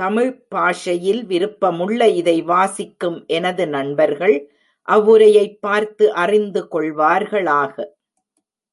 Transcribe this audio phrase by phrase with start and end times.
[0.00, 4.36] தமிழ்ப் பாஷையில் விருப்பமுள்ள இதை வாசிக்கும் எனது நண்பர்கள்
[4.88, 7.74] அவ்வுரையைப் பார்த்து அறிந்து கொள்வார்களாக.